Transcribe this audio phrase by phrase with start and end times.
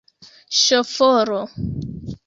[0.61, 1.39] Ŝoforo!